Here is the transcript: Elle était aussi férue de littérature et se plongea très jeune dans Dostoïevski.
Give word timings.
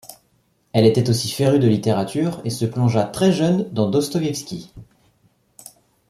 Elle 0.73 0.87
était 0.87 1.11
aussi 1.11 1.29
férue 1.29 1.59
de 1.59 1.67
littérature 1.67 2.41
et 2.43 2.49
se 2.49 2.65
plongea 2.65 3.03
très 3.05 3.31
jeune 3.31 3.69
dans 3.71 3.87
Dostoïevski. 3.87 4.73